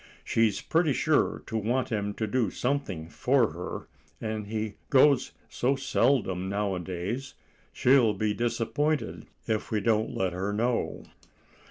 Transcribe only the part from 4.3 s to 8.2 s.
he goes so seldom nowadays she'll